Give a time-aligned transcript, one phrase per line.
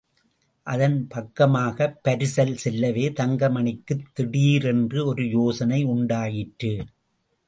[0.67, 6.85] அதன் பக்கமாகப் பரிசல் செல்லவே தங்கமணிக்குத் திடீரென்று ஒரு யோசனை உண்டாயிற்று.